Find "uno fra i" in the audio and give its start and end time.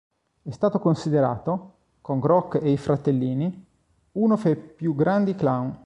4.13-4.55